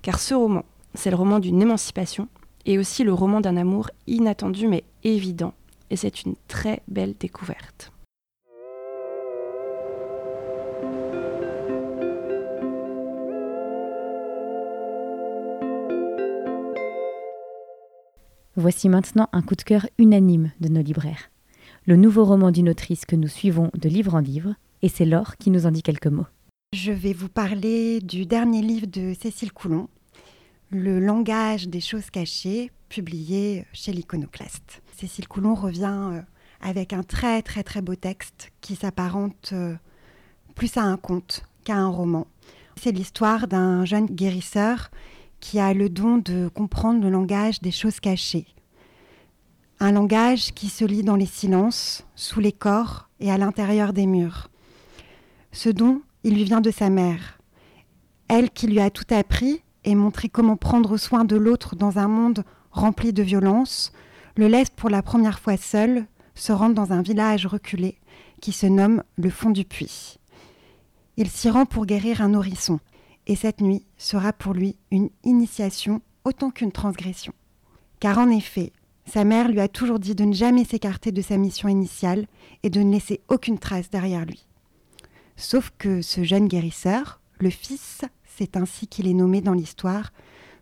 Car 0.00 0.20
ce 0.20 0.34
roman, 0.34 0.64
c'est 0.94 1.10
le 1.10 1.16
roman 1.16 1.40
d'une 1.40 1.60
émancipation 1.60 2.28
et 2.64 2.78
aussi 2.78 3.02
le 3.02 3.12
roman 3.12 3.40
d'un 3.40 3.56
amour 3.56 3.90
inattendu 4.06 4.68
mais 4.68 4.84
évident, 5.02 5.52
et 5.90 5.96
c'est 5.96 6.22
une 6.22 6.36
très 6.46 6.80
belle 6.86 7.14
découverte. 7.18 7.90
Voici 18.54 18.88
maintenant 18.88 19.28
un 19.32 19.42
coup 19.42 19.56
de 19.56 19.62
cœur 19.62 19.88
unanime 19.98 20.52
de 20.60 20.68
nos 20.68 20.82
libraires. 20.82 21.30
Le 21.84 21.96
nouveau 21.96 22.24
roman 22.24 22.52
d'une 22.52 22.68
autrice 22.68 23.04
que 23.04 23.16
nous 23.16 23.28
suivons 23.28 23.70
de 23.74 23.88
livre 23.88 24.14
en 24.14 24.20
livre, 24.20 24.54
et 24.86 24.88
c'est 24.88 25.04
Laure 25.04 25.36
qui 25.36 25.50
nous 25.50 25.66
en 25.66 25.72
dit 25.72 25.82
quelques 25.82 26.06
mots. 26.06 26.28
Je 26.72 26.92
vais 26.92 27.12
vous 27.12 27.28
parler 27.28 27.98
du 27.98 28.24
dernier 28.24 28.62
livre 28.62 28.86
de 28.86 29.14
Cécile 29.20 29.52
Coulon, 29.52 29.88
Le 30.70 31.00
langage 31.00 31.66
des 31.66 31.80
choses 31.80 32.08
cachées, 32.08 32.70
publié 32.88 33.66
chez 33.72 33.92
l'Iconoclaste. 33.92 34.82
Cécile 34.96 35.26
Coulon 35.26 35.56
revient 35.56 36.12
euh, 36.12 36.20
avec 36.60 36.92
un 36.92 37.02
très 37.02 37.42
très 37.42 37.64
très 37.64 37.82
beau 37.82 37.96
texte 37.96 38.52
qui 38.60 38.76
s'apparente 38.76 39.50
euh, 39.54 39.74
plus 40.54 40.76
à 40.76 40.82
un 40.82 40.96
conte 40.96 41.42
qu'à 41.64 41.74
un 41.74 41.88
roman. 41.88 42.28
C'est 42.80 42.92
l'histoire 42.92 43.48
d'un 43.48 43.84
jeune 43.84 44.06
guérisseur 44.06 44.92
qui 45.40 45.58
a 45.58 45.74
le 45.74 45.88
don 45.88 46.18
de 46.18 46.46
comprendre 46.46 47.02
le 47.02 47.10
langage 47.10 47.60
des 47.60 47.72
choses 47.72 47.98
cachées. 47.98 48.46
Un 49.80 49.90
langage 49.90 50.54
qui 50.54 50.68
se 50.68 50.84
lit 50.84 51.02
dans 51.02 51.16
les 51.16 51.26
silences, 51.26 52.06
sous 52.14 52.38
les 52.38 52.52
corps 52.52 53.08
et 53.18 53.32
à 53.32 53.36
l'intérieur 53.36 53.92
des 53.92 54.06
murs. 54.06 54.48
Ce 55.56 55.70
don, 55.70 56.02
il 56.22 56.34
lui 56.34 56.44
vient 56.44 56.60
de 56.60 56.70
sa 56.70 56.90
mère. 56.90 57.38
Elle 58.28 58.50
qui 58.50 58.66
lui 58.66 58.78
a 58.78 58.90
tout 58.90 59.06
appris 59.08 59.62
et 59.84 59.94
montré 59.94 60.28
comment 60.28 60.58
prendre 60.58 60.98
soin 60.98 61.24
de 61.24 61.34
l'autre 61.34 61.76
dans 61.76 61.96
un 61.96 62.08
monde 62.08 62.44
rempli 62.72 63.14
de 63.14 63.22
violence, 63.22 63.90
le 64.36 64.48
laisse 64.48 64.68
pour 64.68 64.90
la 64.90 65.00
première 65.00 65.38
fois 65.38 65.56
seul 65.56 66.04
se 66.34 66.52
rendre 66.52 66.74
dans 66.74 66.92
un 66.92 67.00
village 67.00 67.46
reculé 67.46 67.96
qui 68.42 68.52
se 68.52 68.66
nomme 68.66 69.02
le 69.16 69.30
fond 69.30 69.48
du 69.48 69.64
puits. 69.64 70.18
Il 71.16 71.30
s'y 71.30 71.48
rend 71.48 71.64
pour 71.64 71.86
guérir 71.86 72.20
un 72.20 72.28
nourrisson, 72.28 72.78
et 73.26 73.34
cette 73.34 73.62
nuit 73.62 73.86
sera 73.96 74.34
pour 74.34 74.52
lui 74.52 74.76
une 74.90 75.08
initiation 75.24 76.02
autant 76.24 76.50
qu'une 76.50 76.70
transgression. 76.70 77.32
Car 77.98 78.18
en 78.18 78.28
effet, 78.28 78.74
sa 79.06 79.24
mère 79.24 79.48
lui 79.48 79.60
a 79.60 79.68
toujours 79.68 80.00
dit 80.00 80.14
de 80.14 80.24
ne 80.24 80.34
jamais 80.34 80.66
s'écarter 80.66 81.12
de 81.12 81.22
sa 81.22 81.38
mission 81.38 81.70
initiale 81.70 82.26
et 82.62 82.68
de 82.68 82.80
ne 82.80 82.92
laisser 82.92 83.22
aucune 83.30 83.58
trace 83.58 83.88
derrière 83.88 84.26
lui. 84.26 84.46
Sauf 85.36 85.70
que 85.78 86.02
ce 86.02 86.24
jeune 86.24 86.48
guérisseur, 86.48 87.20
le 87.38 87.50
fils, 87.50 88.00
c'est 88.24 88.56
ainsi 88.56 88.86
qu'il 88.86 89.06
est 89.06 89.14
nommé 89.14 89.40
dans 89.40 89.52
l'histoire, 89.52 90.12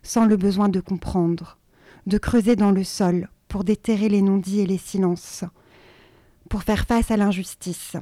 sans 0.03 0.25
le 0.25 0.37
besoin 0.37 0.69
de 0.69 0.81
comprendre, 0.81 1.57
de 2.05 2.17
creuser 2.17 2.55
dans 2.55 2.71
le 2.71 2.83
sol 2.83 3.29
pour 3.47 3.63
déterrer 3.63 4.09
les 4.09 4.21
non-dits 4.21 4.59
et 4.59 4.65
les 4.65 4.77
silences, 4.77 5.45
pour 6.49 6.63
faire 6.63 6.85
face 6.85 7.09
à 7.09 7.17
l'injustice. 7.17 7.95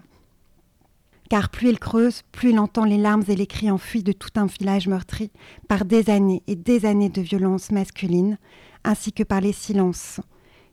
Car 1.30 1.50
plus 1.50 1.70
il 1.70 1.80
creuse, 1.80 2.24
plus 2.32 2.50
il 2.50 2.60
entend 2.60 2.86
les 2.86 2.98
larmes 2.98 3.24
et 3.28 3.36
les 3.36 3.48
cris 3.48 3.72
enfuis 3.72 4.04
de 4.04 4.12
tout 4.12 4.30
un 4.36 4.48
village 4.48 4.88
meurtri 4.88 5.32
par 5.68 5.86
des 5.86 6.10
années 6.10 6.44
et 6.48 6.56
des 6.56 6.86
années 6.86 7.10
de 7.10 7.22
violence 7.22 7.72
masculine, 7.72 8.38
ainsi 8.84 9.14
que 9.14 9.24
par 9.24 9.42
les 9.42 9.54
silences 9.54 10.20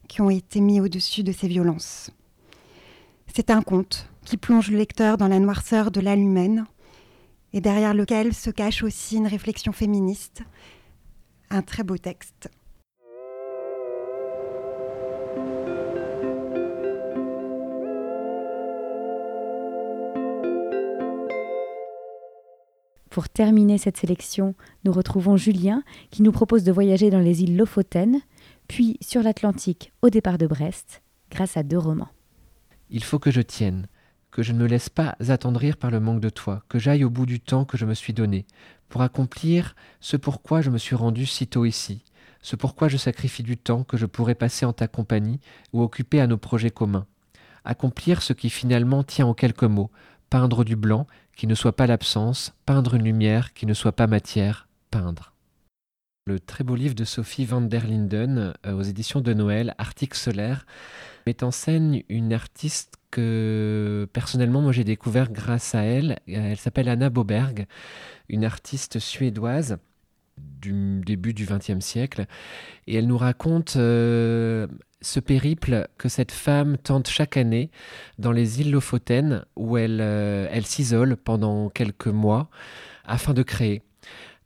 qui 0.08 0.20
ont 0.20 0.30
été 0.30 0.60
mis 0.60 0.80
au-dessus 0.80 1.22
de 1.22 1.32
ces 1.32 1.46
violences. 1.46 2.10
C'est 3.32 3.50
un 3.50 3.62
conte 3.62 4.09
qui 4.24 4.36
plonge 4.36 4.70
le 4.70 4.78
lecteur 4.78 5.16
dans 5.16 5.28
la 5.28 5.38
noirceur 5.38 5.90
de 5.90 6.00
l'âme 6.00 6.20
humaine, 6.20 6.66
et 7.52 7.60
derrière 7.60 7.94
lequel 7.94 8.34
se 8.34 8.50
cache 8.50 8.82
aussi 8.82 9.16
une 9.16 9.26
réflexion 9.26 9.72
féministe, 9.72 10.42
un 11.50 11.62
très 11.62 11.82
beau 11.82 11.98
texte. 11.98 12.48
Pour 23.10 23.28
terminer 23.28 23.76
cette 23.76 23.96
sélection, 23.96 24.54
nous 24.84 24.92
retrouvons 24.92 25.36
Julien 25.36 25.82
qui 26.10 26.22
nous 26.22 26.30
propose 26.30 26.62
de 26.62 26.70
voyager 26.70 27.10
dans 27.10 27.18
les 27.18 27.42
îles 27.42 27.56
Lofoten, 27.56 28.20
puis 28.68 28.98
sur 29.00 29.24
l'Atlantique 29.24 29.92
au 30.00 30.10
départ 30.10 30.38
de 30.38 30.46
Brest, 30.46 31.02
grâce 31.28 31.56
à 31.56 31.64
deux 31.64 31.78
romans. 31.78 32.08
Il 32.88 33.02
faut 33.02 33.18
que 33.18 33.32
je 33.32 33.40
tienne, 33.40 33.88
que 34.30 34.42
je 34.42 34.52
ne 34.52 34.58
me 34.58 34.66
laisse 34.66 34.88
pas 34.88 35.16
attendrir 35.28 35.76
par 35.76 35.90
le 35.90 36.00
manque 36.00 36.20
de 36.20 36.30
toi, 36.30 36.62
que 36.68 36.78
j'aille 36.78 37.04
au 37.04 37.10
bout 37.10 37.26
du 37.26 37.40
temps 37.40 37.64
que 37.64 37.76
je 37.76 37.86
me 37.86 37.94
suis 37.94 38.12
donné, 38.12 38.46
pour 38.88 39.02
accomplir 39.02 39.74
ce 40.00 40.16
pourquoi 40.16 40.60
je 40.60 40.70
me 40.70 40.78
suis 40.78 40.96
rendu 40.96 41.26
si 41.26 41.46
tôt 41.46 41.64
ici, 41.64 42.04
ce 42.42 42.56
pourquoi 42.56 42.88
je 42.88 42.96
sacrifie 42.96 43.42
du 43.42 43.56
temps 43.56 43.84
que 43.84 43.96
je 43.96 44.06
pourrais 44.06 44.34
passer 44.34 44.64
en 44.64 44.72
ta 44.72 44.88
compagnie 44.88 45.40
ou 45.72 45.82
occuper 45.82 46.20
à 46.20 46.26
nos 46.26 46.38
projets 46.38 46.70
communs. 46.70 47.06
Accomplir 47.64 48.22
ce 48.22 48.32
qui 48.32 48.50
finalement 48.50 49.04
tient 49.04 49.26
en 49.26 49.34
quelques 49.34 49.64
mots, 49.64 49.90
peindre 50.30 50.64
du 50.64 50.76
blanc 50.76 51.06
qui 51.36 51.46
ne 51.46 51.54
soit 51.54 51.76
pas 51.76 51.86
l'absence, 51.86 52.54
peindre 52.66 52.94
une 52.94 53.04
lumière 53.04 53.52
qui 53.52 53.66
ne 53.66 53.74
soit 53.74 53.92
pas 53.92 54.06
matière, 54.06 54.68
peindre. 54.90 55.32
Le 56.26 56.38
très 56.38 56.64
beau 56.64 56.76
livre 56.76 56.94
de 56.94 57.04
Sophie 57.04 57.46
van 57.46 57.62
der 57.62 57.86
Linden 57.86 58.54
euh, 58.66 58.74
aux 58.74 58.82
éditions 58.82 59.20
de 59.20 59.32
Noël, 59.32 59.74
Arctique 59.78 60.14
solaire, 60.14 60.66
met 61.26 61.42
en 61.42 61.50
scène 61.50 62.02
une 62.08 62.32
artiste 62.32 62.94
que 63.10 64.08
personnellement 64.12 64.60
moi 64.60 64.72
j'ai 64.72 64.84
découvert 64.84 65.30
grâce 65.30 65.74
à 65.74 65.82
elle. 65.82 66.18
Elle 66.26 66.56
s'appelle 66.56 66.88
Anna 66.88 67.10
Boberg, 67.10 67.66
une 68.28 68.44
artiste 68.44 68.98
suédoise 68.98 69.78
du 70.38 71.00
début 71.04 71.34
du 71.34 71.46
XXe 71.46 71.84
siècle. 71.84 72.26
Et 72.86 72.96
elle 72.96 73.06
nous 73.06 73.18
raconte 73.18 73.76
euh, 73.76 74.66
ce 75.00 75.20
périple 75.20 75.88
que 75.98 76.08
cette 76.08 76.32
femme 76.32 76.76
tente 76.78 77.08
chaque 77.08 77.36
année 77.36 77.70
dans 78.18 78.32
les 78.32 78.60
îles 78.60 78.70
Lofoten, 78.70 79.44
où 79.56 79.76
elle, 79.76 80.00
euh, 80.00 80.48
elle 80.50 80.66
s'isole 80.66 81.16
pendant 81.16 81.68
quelques 81.68 82.06
mois 82.06 82.48
afin 83.04 83.34
de 83.34 83.42
créer. 83.42 83.82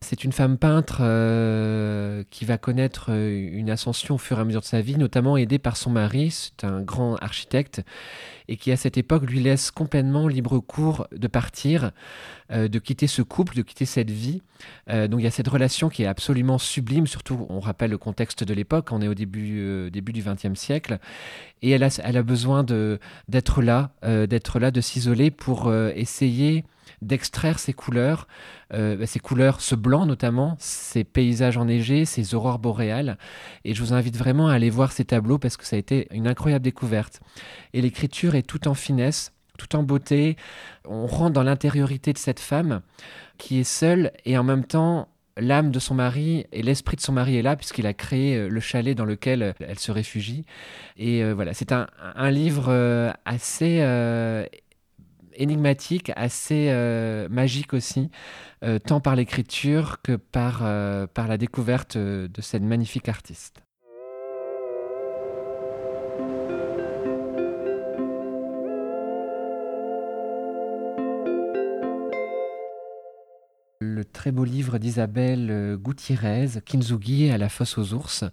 C'est 0.04 0.22
une 0.22 0.32
femme 0.32 0.58
peintre 0.58 0.98
euh, 1.00 2.24
qui 2.28 2.44
va 2.44 2.58
connaître 2.58 3.06
euh, 3.08 3.48
une 3.52 3.70
ascension 3.70 4.16
au 4.16 4.18
fur 4.18 4.36
et 4.36 4.40
à 4.42 4.44
mesure 4.44 4.60
de 4.60 4.66
sa 4.66 4.82
vie, 4.82 4.98
notamment 4.98 5.38
aidée 5.38 5.58
par 5.58 5.78
son 5.78 5.88
mari, 5.88 6.30
c'est 6.30 6.62
un 6.62 6.82
grand 6.82 7.16
architecte, 7.16 7.82
et 8.48 8.56
qui 8.56 8.72
à 8.72 8.76
cette 8.76 8.98
époque 8.98 9.28
lui 9.28 9.40
laisse 9.40 9.70
complètement 9.70 10.28
libre 10.28 10.58
cours 10.58 11.06
de 11.12 11.26
partir, 11.26 11.92
euh, 12.52 12.68
de 12.68 12.78
quitter 12.78 13.06
ce 13.06 13.22
couple, 13.22 13.56
de 13.56 13.62
quitter 13.62 13.86
cette 13.86 14.10
vie. 14.10 14.42
donc 14.88 15.20
il 15.20 15.24
y 15.24 15.26
a 15.26 15.30
cette 15.30 15.48
relation 15.48 15.88
qui 15.88 16.02
est 16.02 16.06
absolument 16.06 16.58
sublime, 16.58 17.06
surtout 17.06 17.46
on 17.48 17.60
rappelle 17.60 17.90
le 17.90 17.98
contexte 17.98 18.44
de 18.44 18.54
l'époque, 18.54 18.92
on 18.92 19.02
est 19.02 19.08
au 19.08 19.14
début, 19.14 19.90
début 19.90 20.12
du 20.12 20.22
XXe 20.22 20.58
siècle, 20.58 20.98
et 21.62 21.70
elle 21.70 21.82
a, 21.82 22.00
elle 22.02 22.16
a 22.16 22.22
besoin 22.22 22.64
d'être 22.64 23.62
là, 23.62 23.90
d'être 24.02 24.58
là, 24.58 24.70
de 24.70 24.80
s'isoler 24.80 25.30
pour 25.30 25.72
essayer 25.74 26.64
d'extraire 27.02 27.58
ces 27.58 27.72
couleurs, 27.72 28.26
euh, 28.72 28.96
bah, 28.96 29.06
ces 29.06 29.20
couleurs, 29.20 29.60
ce 29.60 29.74
blanc 29.74 30.06
notamment, 30.06 30.56
ces 30.58 31.04
paysages 31.04 31.56
enneigés, 31.56 32.04
ces 32.04 32.34
aurores 32.34 32.58
boréales. 32.58 33.18
Et 33.64 33.74
je 33.74 33.82
vous 33.82 33.92
invite 33.92 34.16
vraiment 34.16 34.48
à 34.48 34.54
aller 34.54 34.70
voir 34.70 34.92
ces 34.92 35.04
tableaux 35.04 35.38
parce 35.38 35.56
que 35.56 35.64
ça 35.64 35.76
a 35.76 35.78
été 35.78 36.08
une 36.10 36.26
incroyable 36.26 36.64
découverte. 36.64 37.20
Et 37.72 37.82
l'écriture 37.82 38.33
est 38.34 38.46
tout 38.46 38.68
en 38.68 38.74
finesse, 38.74 39.32
tout 39.58 39.76
en 39.76 39.82
beauté. 39.82 40.36
On 40.84 41.06
rentre 41.06 41.32
dans 41.32 41.42
l'intériorité 41.42 42.12
de 42.12 42.18
cette 42.18 42.40
femme 42.40 42.82
qui 43.38 43.60
est 43.60 43.64
seule 43.64 44.12
et 44.24 44.38
en 44.38 44.44
même 44.44 44.64
temps 44.64 45.08
l'âme 45.36 45.72
de 45.72 45.80
son 45.80 45.94
mari 45.94 46.46
et 46.52 46.62
l'esprit 46.62 46.96
de 46.96 47.00
son 47.00 47.12
mari 47.12 47.36
est 47.36 47.42
là 47.42 47.56
puisqu'il 47.56 47.86
a 47.88 47.92
créé 47.92 48.36
euh, 48.36 48.48
le 48.48 48.60
chalet 48.60 48.96
dans 48.96 49.04
lequel 49.04 49.42
euh, 49.42 49.52
elle 49.58 49.80
se 49.80 49.90
réfugie. 49.90 50.44
Et 50.96 51.24
voilà, 51.32 51.54
c'est 51.54 51.72
un, 51.72 51.88
livre 52.30 52.72
assez 53.24 53.80
énigmatique, 55.36 56.12
assez 56.16 56.68
euh, 56.70 57.28
magique 57.28 57.74
aussi, 57.74 58.10
euh, 58.62 58.78
tant 58.78 59.00
par 59.00 59.16
l'écriture 59.16 60.00
que 60.02 60.16
par, 60.16 60.60
euh, 60.62 61.06
par 61.06 61.28
la 61.28 61.36
découverte 61.36 61.96
de 61.96 62.40
cette 62.40 62.62
magnifique 62.62 63.08
artiste. 63.08 63.63
Très 74.24 74.32
beau 74.32 74.44
livre 74.44 74.78
d'Isabelle 74.78 75.48
euh, 75.50 75.76
Gutiérrez, 75.76 76.48
Kinzugi 76.64 77.28
à 77.28 77.36
la 77.36 77.50
fosse 77.50 77.76
aux 77.76 77.92
ours. 77.92 78.24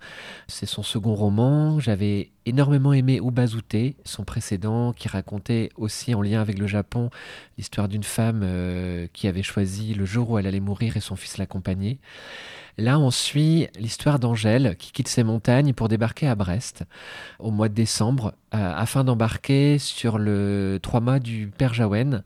C'est 0.48 0.66
son 0.66 0.84
second 0.84 1.16
roman. 1.16 1.82
J'avais 1.82 2.32
énormément 2.46 2.94
aimé 2.94 3.20
Ubazute, 3.24 3.96
son 4.04 4.24
précédent, 4.24 4.94
qui 4.94 5.08
racontait 5.08 5.70
aussi 5.76 6.16
en 6.16 6.22
lien 6.22 6.42
avec 6.42 6.58
le 6.58 6.68
Japon 6.68 7.10
l'histoire 7.58 7.88
d'une 7.88 8.04
femme 8.04 8.42
euh, 8.44 9.08
qui 9.14 9.28
avait 9.28 9.44
choisi 9.44 9.94
le 9.94 10.06
jour 10.06 10.32
où 10.32 10.40
elle 10.40 10.48
allait 10.48 10.60
mourir 10.60 10.98
et 10.98 11.02
son 11.02 11.16
fils 11.16 11.38
l'accompagnait. 11.38 12.00
Là, 12.78 12.98
on 12.98 13.12
suit 13.12 13.68
l'histoire 13.78 14.18
d'Angèle 14.18 14.76
qui 14.80 14.92
quitte 14.92 15.10
ses 15.10 15.24
montagnes 15.24 15.74
pour 15.74 15.90
débarquer 15.90 16.28
à 16.28 16.36
Brest 16.36 16.86
au 17.38 17.52
mois 17.52 17.70
de 17.70 17.74
décembre 17.74 18.34
euh, 18.56 18.74
afin 18.76 19.04
d'embarquer 19.04 19.78
sur 19.78 20.18
le 20.18 20.80
trois-mâts 20.82 21.20
du 21.20 21.48
Père 21.56 21.74
Jaouen. 21.74 22.24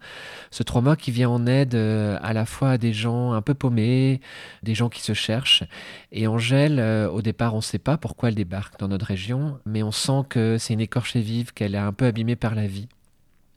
Ce 0.51 0.63
trois-mâts 0.63 0.95
qui 0.95 1.12
vient 1.12 1.29
en 1.29 1.48
aide 1.48 1.75
euh, 1.75 2.17
à 2.22 2.31
la 2.31 2.45
fois 2.45 2.72
à 2.72 2.77
des 2.77 2.93
gens 2.93 3.34
un 3.34 3.41
peu 3.41 3.55
paumés, 3.55 4.22
des 4.63 4.75
gens 4.75 4.88
qui 4.88 5.01
se 5.01 5.13
cherchent. 5.13 5.63
Et 6.12 6.27
Angèle, 6.27 6.79
au 7.12 7.22
départ, 7.22 7.53
on 7.55 7.57
ne 7.57 7.62
sait 7.62 7.79
pas 7.79 7.98
pourquoi 7.98 8.29
elle 8.29 8.36
débarque 8.36 8.79
dans 8.79 8.88
notre 8.88 9.07
région, 9.07 9.60
mais 9.65 9.84
on 9.84 9.91
sent 10.05 10.24
que 10.29 10.57
c'est 10.57 10.74
une 10.74 10.81
écorchée 10.81 11.21
vive, 11.21 11.53
qu'elle 11.53 11.75
est 11.75 11.79
un 11.79 11.93
peu 11.93 12.05
abîmée 12.05 12.35
par 12.35 12.55
la 12.55 12.67
vie. 12.67 12.88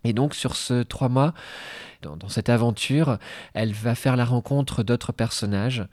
Et 0.05 0.13
donc 0.13 0.35
sur 0.35 0.57
ce 0.57 0.83
trois 0.83 1.09
mois, 1.09 1.35
dans, 2.03 2.29
cette 2.29 2.49
aventure, 2.49 3.19
elle 3.55 3.73
va 3.73 3.95
faire 3.95 4.17
la 4.17 4.25
rencontre 4.25 4.83
d'autres 4.83 5.13
personnages. 5.13 5.87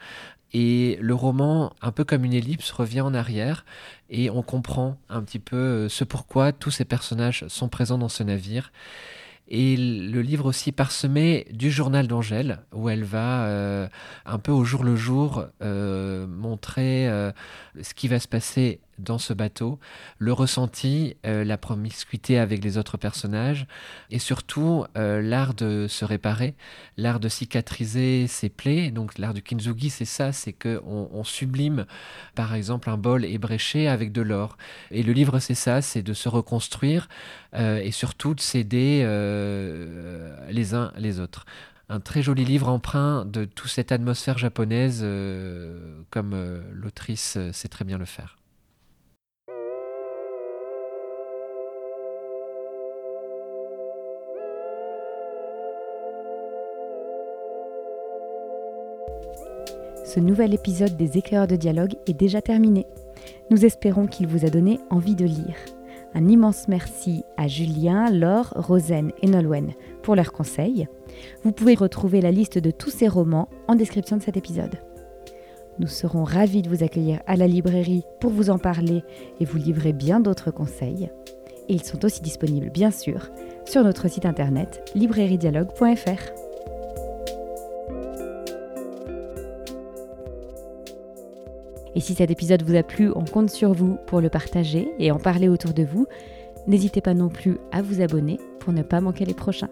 Et 0.53 0.97
le 1.01 1.13
roman, 1.13 1.73
un 1.81 1.91
peu 1.91 2.03
comme 2.03 2.23
une 2.23 2.33
ellipse, 2.33 2.71
revient 2.71 3.01
en 3.01 3.13
arrière 3.13 3.65
et 4.09 4.29
on 4.29 4.41
comprend 4.41 4.97
un 5.09 5.21
petit 5.21 5.39
peu 5.39 5.57
euh, 5.57 5.89
ce 5.89 6.03
pourquoi 6.03 6.53
tous 6.53 6.71
ces 6.71 6.85
personnages 6.85 7.45
sont 7.47 7.67
présents 7.67 7.97
dans 7.97 8.09
ce 8.09 8.23
navire. 8.23 8.71
Et 9.47 9.75
le 9.77 10.21
livre 10.21 10.45
aussi 10.45 10.71
parsemé 10.71 11.45
du 11.51 11.69
journal 11.69 12.07
d'Angèle, 12.07 12.61
où 12.73 12.89
elle 12.89 13.03
va 13.03 13.45
euh, 13.45 13.87
un 14.25 14.39
peu 14.39 14.51
au 14.51 14.63
jour 14.63 14.83
le 14.83 14.95
jour 14.95 15.45
euh, 15.61 16.25
montrer 16.25 17.07
ce 17.79 17.93
qui 17.93 18.07
va 18.07 18.19
se 18.19 18.27
passer 18.27 18.79
dans 18.99 19.17
ce 19.17 19.33
bateau, 19.33 19.79
le 20.17 20.33
ressenti, 20.33 21.15
la 21.23 21.57
promiscuité 21.57 22.39
avec 22.39 22.63
les 22.63 22.77
autres 22.77 22.97
personnages, 22.97 23.67
et 24.09 24.19
surtout 24.19 24.85
l'art 24.95 25.53
de 25.53 25.87
se 25.87 26.05
réparer, 26.05 26.55
l'art 26.97 27.19
de 27.19 27.29
cicatriser 27.29 28.27
ses 28.27 28.49
plaies. 28.49 28.91
Donc 28.91 29.17
l'art 29.17 29.33
du 29.33 29.41
kintsugi, 29.41 29.89
c'est 29.89 30.05
ça, 30.05 30.31
c'est 30.31 30.53
qu'on 30.53 31.09
on 31.11 31.23
sublime, 31.23 31.85
par 32.35 32.53
exemple, 32.53 32.89
un 32.89 32.97
bol 32.97 33.25
ébréché 33.25 33.87
avec 33.87 34.11
de 34.11 34.21
l'or. 34.21 34.57
Et 34.91 35.03
le 35.03 35.13
livre, 35.13 35.39
c'est 35.39 35.55
ça, 35.55 35.81
c'est 35.81 36.03
de 36.03 36.13
se 36.13 36.29
reconstruire 36.29 37.07
et 37.57 37.91
surtout 37.91 38.33
de 38.33 38.41
s'aider 38.41 38.99
les 40.49 40.73
uns 40.73 40.91
les 40.97 41.19
autres 41.19 41.45
un 41.89 41.99
très 41.99 42.21
joli 42.21 42.45
livre 42.45 42.69
emprunt 42.69 43.25
de 43.25 43.45
toute 43.45 43.69
cette 43.69 43.91
atmosphère 43.91 44.37
japonaise, 44.37 45.01
euh, 45.03 46.01
comme 46.09 46.33
euh, 46.33 46.61
l'autrice 46.71 47.35
euh, 47.37 47.51
sait 47.51 47.67
très 47.67 47.85
bien 47.85 47.97
le 47.97 48.05
faire. 48.05 48.37
Ce 60.03 60.19
nouvel 60.19 60.53
épisode 60.53 60.95
des 60.97 61.17
éclaireurs 61.17 61.47
de 61.47 61.55
dialogue 61.55 61.95
est 62.07 62.13
déjà 62.13 62.41
terminé. 62.41 62.85
Nous 63.49 63.65
espérons 63.65 64.07
qu'il 64.07 64.27
vous 64.27 64.45
a 64.45 64.49
donné 64.49 64.79
envie 64.89 65.15
de 65.15 65.25
lire. 65.25 65.55
Un 66.13 66.29
immense 66.29 66.67
merci 66.69 67.23
à 67.35 67.47
Julien, 67.47 68.09
Laure, 68.09 68.53
Rosen 68.55 69.11
et 69.21 69.27
Nolwenn 69.27 69.73
pour 70.01 70.15
leurs 70.15 70.31
conseils. 70.31 70.87
Vous 71.43 71.51
pouvez 71.51 71.75
retrouver 71.75 72.21
la 72.21 72.31
liste 72.31 72.57
de 72.57 72.71
tous 72.71 72.89
ces 72.89 73.07
romans 73.07 73.49
en 73.67 73.75
description 73.75 74.15
de 74.15 74.23
cet 74.23 74.37
épisode. 74.37 74.79
Nous 75.77 75.87
serons 75.87 76.23
ravis 76.23 76.61
de 76.61 76.69
vous 76.69 76.83
accueillir 76.83 77.19
à 77.27 77.35
la 77.35 77.47
librairie 77.47 78.03
pour 78.21 78.31
vous 78.31 78.49
en 78.49 78.57
parler 78.57 79.03
et 79.41 79.45
vous 79.45 79.57
livrer 79.57 79.91
bien 79.91 80.21
d'autres 80.21 80.51
conseils. 80.51 81.09
Ils 81.67 81.83
sont 81.83 82.05
aussi 82.05 82.21
disponibles, 82.21 82.69
bien 82.69 82.91
sûr, 82.91 83.29
sur 83.65 83.83
notre 83.83 84.07
site 84.07 84.25
internet 84.25 84.89
librairiedialogue.fr. 84.95 86.44
Et 91.95 92.01
si 92.01 92.13
cet 92.13 92.29
épisode 92.29 92.61
vous 92.63 92.75
a 92.75 92.83
plu, 92.83 93.09
on 93.15 93.23
compte 93.23 93.49
sur 93.49 93.73
vous 93.73 93.97
pour 94.05 94.19
le 94.19 94.29
partager 94.29 94.89
et 94.99 95.11
en 95.11 95.17
parler 95.17 95.47
autour 95.47 95.73
de 95.73 95.83
vous. 95.83 96.07
N'hésitez 96.67 96.99
pas 96.99 97.13
non 97.13 97.29
plus 97.29 97.57
à 97.71 97.81
vous 97.81 98.01
abonner 98.01 98.39
pour 98.59 98.73
ne 98.73 98.83
pas 98.83 98.99
manquer 98.99 99.23
les 99.23 99.33
prochains. 99.33 99.69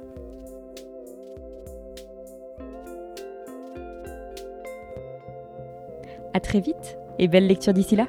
À 6.34 6.40
très 6.40 6.62
vite 6.62 6.98
et 7.20 7.28
belle 7.28 7.46
lecture 7.46 7.74
d'ici 7.74 7.96
là 7.96 8.08